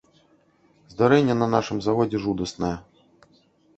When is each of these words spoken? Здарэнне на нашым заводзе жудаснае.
Здарэнне 0.93 1.35
на 1.41 1.47
нашым 1.53 1.77
заводзе 1.89 2.17
жудаснае. 2.27 2.75